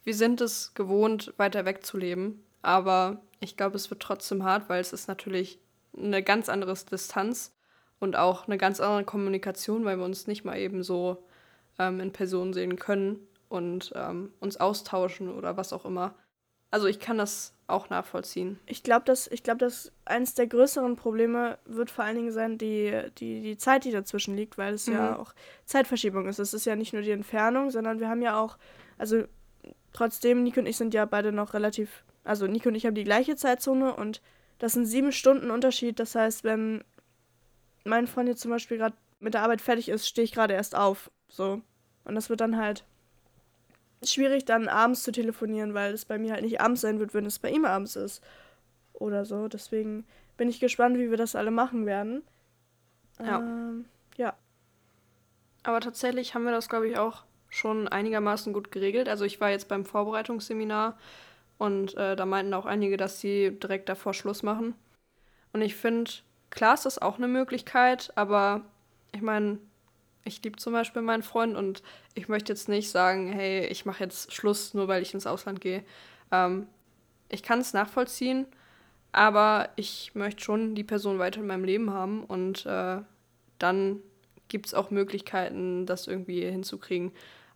[0.05, 2.45] wir sind es gewohnt, weiter weg zu leben.
[2.63, 5.59] Aber ich glaube, es wird trotzdem hart, weil es ist natürlich
[5.97, 7.55] eine ganz andere Distanz
[8.01, 11.25] und auch eine ganz andere Kommunikation, weil wir uns nicht mal eben so
[11.79, 16.15] ähm, in Person sehen können und ähm, uns austauschen oder was auch immer.
[16.71, 18.59] Also ich kann das auch nachvollziehen.
[18.67, 22.93] Ich glaube, dass, glaub, dass eines der größeren Probleme wird vor allen Dingen sein, die,
[23.19, 24.95] die, die Zeit, die dazwischen liegt, weil es mhm.
[24.95, 26.41] ja auch Zeitverschiebung ist.
[26.41, 28.59] Es ist ja nicht nur die Entfernung, sondern wir haben ja auch,
[28.99, 29.23] also
[29.93, 33.05] trotzdem, Nico und ich sind ja beide noch relativ, also Nico und ich haben die
[33.05, 34.21] gleiche Zeitzone und
[34.59, 35.99] das sind sieben Stunden Unterschied.
[35.99, 36.85] Das heißt, wenn
[37.85, 40.75] mein Freund jetzt zum Beispiel gerade mit der Arbeit fertig ist, stehe ich gerade erst
[40.75, 41.11] auf.
[41.29, 41.61] So.
[42.05, 42.85] Und das wird dann halt
[44.05, 47.27] schwierig, dann abends zu telefonieren, weil es bei mir halt nicht abends sein wird, wenn
[47.27, 48.23] es bei ihm abends ist.
[48.93, 49.49] Oder so.
[49.49, 50.05] Deswegen
[50.37, 52.23] bin ich gespannt, wie wir das alle machen werden.
[53.19, 53.39] Ja.
[53.39, 53.87] Ähm,
[54.17, 54.35] ja.
[55.63, 59.09] Aber tatsächlich haben wir das, glaube ich, auch schon einigermaßen gut geregelt.
[59.09, 60.99] Also ich war jetzt beim Vorbereitungsseminar
[61.59, 64.75] und äh, da meinten auch einige, dass sie direkt davor Schluss machen.
[65.53, 66.11] Und ich finde,
[66.51, 68.63] klar ist das auch eine Möglichkeit, aber
[69.13, 69.59] ich meine,
[70.25, 71.83] ich liebe zum Beispiel meinen Freund und
[72.15, 75.61] ich möchte jetzt nicht sagen, hey, ich mache jetzt Schluss, nur weil ich ins Ausland
[75.61, 75.85] gehe.
[76.33, 76.67] Ähm,
[77.29, 78.47] ich kann es nachvollziehen,
[79.13, 83.01] aber ich möchte schon die Person weiter in meinem Leben haben und äh,
[83.59, 84.01] dann
[84.49, 87.13] gibt es auch Möglichkeiten, das irgendwie hinzukriegen.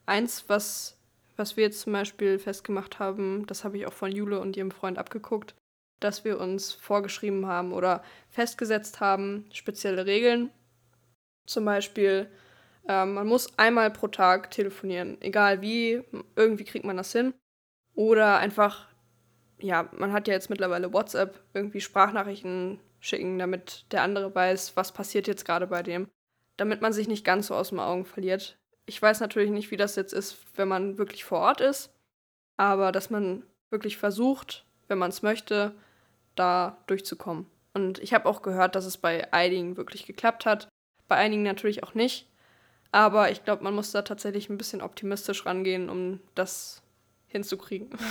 [0.06, 0.97] Eins, was,
[1.38, 4.70] was wir jetzt zum Beispiel festgemacht haben, das habe ich auch von Jule und ihrem
[4.70, 5.54] Freund abgeguckt,
[6.00, 10.50] dass wir uns vorgeschrieben haben oder festgesetzt haben, spezielle Regeln.
[11.46, 12.28] Zum Beispiel,
[12.88, 16.02] ähm, man muss einmal pro Tag telefonieren, egal wie,
[16.36, 17.34] irgendwie kriegt man das hin.
[17.94, 18.88] Oder einfach,
[19.60, 24.92] ja, man hat ja jetzt mittlerweile WhatsApp, irgendwie Sprachnachrichten schicken, damit der andere weiß, was
[24.92, 26.08] passiert jetzt gerade bei dem.
[26.56, 28.57] Damit man sich nicht ganz so aus den Augen verliert.
[28.88, 31.90] Ich weiß natürlich nicht, wie das jetzt ist, wenn man wirklich vor Ort ist,
[32.56, 35.74] aber dass man wirklich versucht, wenn man es möchte,
[36.34, 37.46] da durchzukommen.
[37.74, 40.68] Und ich habe auch gehört, dass es bei einigen wirklich geklappt hat,
[41.06, 42.30] bei einigen natürlich auch nicht.
[42.90, 46.82] Aber ich glaube, man muss da tatsächlich ein bisschen optimistisch rangehen, um das
[47.26, 47.90] hinzukriegen.
[47.92, 48.06] Ja.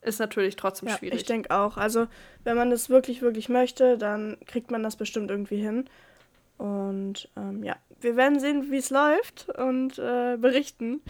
[0.08, 1.20] Ist natürlich trotzdem ja, schwierig.
[1.20, 1.76] Ich denke auch.
[1.76, 2.08] Also,
[2.42, 5.88] wenn man das wirklich, wirklich möchte, dann kriegt man das bestimmt irgendwie hin.
[6.58, 11.00] Und ähm, ja, wir werden sehen, wie es läuft und äh, berichten.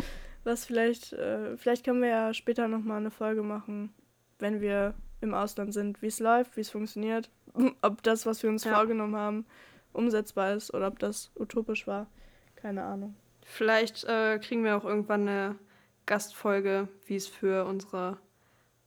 [0.44, 3.94] Was vielleicht, äh, vielleicht können wir ja später nochmal eine Folge machen,
[4.38, 7.31] wenn wir im Ausland sind, wie es läuft, wie es funktioniert,
[7.83, 8.74] ob das, was wir uns ja.
[8.74, 9.46] vorgenommen haben,
[9.92, 12.07] umsetzbar ist oder ob das utopisch war.
[12.57, 13.14] Keine Ahnung.
[13.44, 15.57] Vielleicht äh, kriegen wir auch irgendwann eine
[16.07, 18.18] Gastfolge, wie es für unsere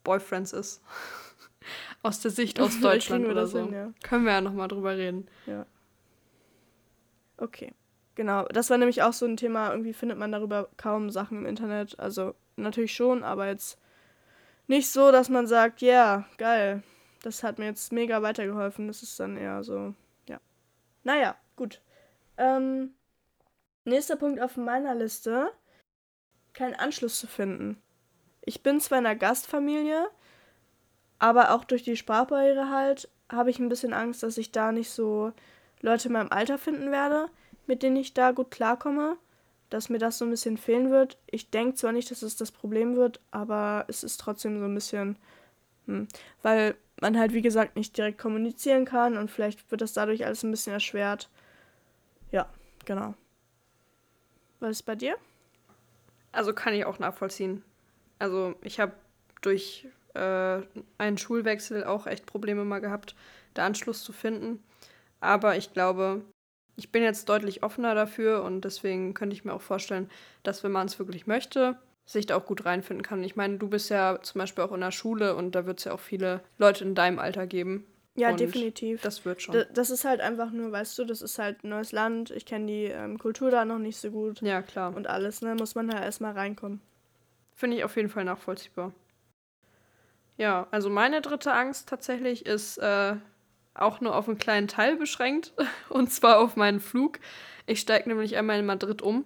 [0.03, 0.81] Boyfriends ist.
[2.03, 3.59] aus der Sicht aus Deutschland oder so.
[3.59, 3.93] Hin, ja.
[4.03, 5.27] Können wir ja nochmal drüber reden.
[5.45, 5.65] Ja.
[7.37, 7.73] Okay.
[8.15, 11.45] Genau, das war nämlich auch so ein Thema, irgendwie findet man darüber kaum Sachen im
[11.45, 11.99] Internet.
[11.99, 13.77] Also natürlich schon, aber jetzt
[14.67, 16.83] nicht so, dass man sagt, ja, yeah, geil,
[17.23, 18.87] das hat mir jetzt mega weitergeholfen.
[18.87, 19.93] Das ist dann eher so,
[20.29, 20.39] ja.
[21.03, 21.81] Naja, gut.
[22.37, 22.93] Ähm,
[23.87, 25.51] Nächster Punkt auf meiner Liste:
[26.53, 27.79] keinen Anschluss zu finden.
[28.41, 30.09] Ich bin zwar in einer Gastfamilie,
[31.19, 34.89] aber auch durch die Sprachbarriere halt habe ich ein bisschen Angst, dass ich da nicht
[34.89, 35.33] so
[35.81, 37.29] Leute in meinem Alter finden werde,
[37.67, 39.17] mit denen ich da gut klarkomme,
[39.69, 41.17] dass mir das so ein bisschen fehlen wird.
[41.27, 44.75] Ich denke zwar nicht, dass es das Problem wird, aber es ist trotzdem so ein
[44.75, 45.17] bisschen,
[45.85, 46.07] hm,
[46.41, 50.43] weil man halt wie gesagt nicht direkt kommunizieren kann und vielleicht wird das dadurch alles
[50.43, 51.29] ein bisschen erschwert.
[52.31, 52.49] Ja,
[52.85, 53.15] genau.
[54.59, 55.17] Was ist bei dir?
[56.31, 57.63] Also kann ich auch nachvollziehen.
[58.19, 58.93] Also ich habe
[59.41, 60.61] durch äh,
[60.97, 63.15] einen Schulwechsel auch echt Probleme mal gehabt,
[63.53, 64.63] da Anschluss zu finden.
[65.25, 66.21] Aber ich glaube,
[66.75, 70.09] ich bin jetzt deutlich offener dafür und deswegen könnte ich mir auch vorstellen,
[70.43, 73.23] dass wenn man es wirklich möchte, sich da auch gut reinfinden kann.
[73.23, 75.85] Ich meine, du bist ja zum Beispiel auch in der Schule und da wird es
[75.85, 77.85] ja auch viele Leute in deinem Alter geben,
[78.17, 79.01] ja, und definitiv.
[79.01, 79.55] Das wird schon.
[79.55, 82.31] D das ist halt einfach nur, weißt du, das ist halt ein neues Land.
[82.31, 84.41] Ich kenne die ähm, Kultur da noch nicht so gut.
[84.41, 84.95] Ja, klar.
[84.95, 85.55] Und alles, ne?
[85.55, 86.79] Muss man halt erstmal reinkommen.
[87.53, 88.93] Finde ich auf jeden Fall nachvollziehbar.
[90.37, 93.15] Ja, also meine dritte Angst tatsächlich ist äh,
[93.75, 95.53] auch nur auf einen kleinen Teil beschränkt.
[95.89, 97.19] Und zwar auf meinen Flug.
[97.67, 99.25] Ich steige nämlich einmal in Madrid um.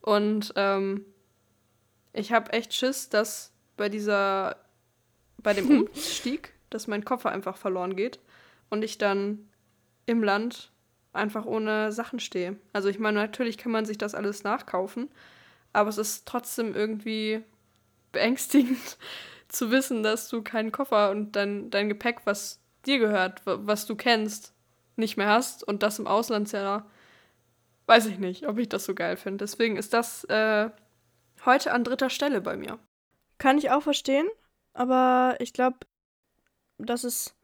[0.00, 1.04] Und ähm,
[2.12, 4.56] ich habe echt Schiss, dass bei dieser,
[5.38, 8.18] bei dem Umstieg, dass mein Koffer einfach verloren geht
[8.70, 9.48] und ich dann
[10.06, 10.72] im Land
[11.12, 12.56] einfach ohne Sachen stehe.
[12.72, 15.10] Also ich meine, natürlich kann man sich das alles nachkaufen,
[15.72, 17.42] aber es ist trotzdem irgendwie
[18.12, 18.98] beängstigend
[19.48, 23.96] zu wissen, dass du keinen Koffer und dein, dein Gepäck, was dir gehört, was du
[23.96, 24.52] kennst,
[24.96, 26.86] nicht mehr hast und das im Ausland ja,
[27.86, 29.38] weiß ich nicht, ob ich das so geil finde.
[29.38, 30.70] Deswegen ist das äh,
[31.44, 32.78] heute an dritter Stelle bei mir.
[33.38, 34.28] Kann ich auch verstehen,
[34.72, 35.78] aber ich glaube,
[36.78, 37.34] das ist,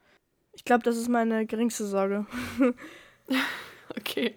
[0.53, 2.27] ich glaube, das ist meine geringste Sorge.
[3.97, 4.35] okay.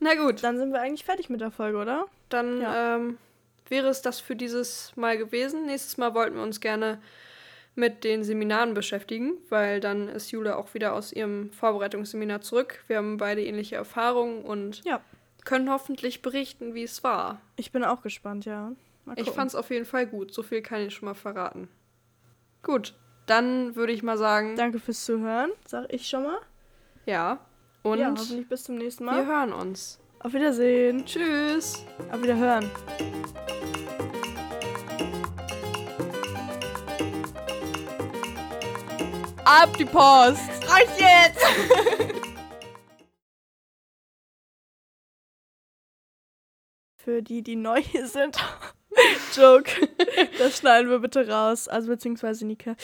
[0.00, 0.42] Na gut.
[0.42, 2.06] Dann sind wir eigentlich fertig mit der Folge, oder?
[2.28, 2.96] Dann ja.
[2.96, 3.18] ähm,
[3.70, 5.66] wäre es das für dieses Mal gewesen.
[5.66, 7.00] Nächstes Mal wollten wir uns gerne
[7.74, 12.84] mit den Seminaren beschäftigen, weil dann ist Jule auch wieder aus ihrem Vorbereitungsseminar zurück.
[12.88, 15.00] Wir haben beide ähnliche Erfahrungen und ja.
[15.44, 17.40] können hoffentlich berichten, wie es war.
[17.56, 18.72] Ich bin auch gespannt, ja.
[19.16, 20.34] Ich fand es auf jeden Fall gut.
[20.34, 21.68] So viel kann ich schon mal verraten.
[22.62, 22.94] Gut,
[23.26, 24.56] dann würde ich mal sagen.
[24.56, 26.38] Danke fürs Zuhören, sag ich schon mal.
[27.06, 27.38] Ja.
[27.82, 29.24] Und ja, hoffentlich bis zum nächsten Mal.
[29.24, 29.99] Wir hören uns.
[30.22, 31.06] Auf Wiedersehen.
[31.06, 31.82] Tschüss.
[32.12, 32.70] Auf Wiederhören.
[39.46, 40.42] Ab die Post.
[40.68, 41.42] Reicht jetzt.
[46.98, 48.36] Für die, die neu hier sind.
[49.34, 49.70] Joke.
[50.38, 51.66] Das schneiden wir bitte raus.
[51.66, 52.76] Also beziehungsweise Nika.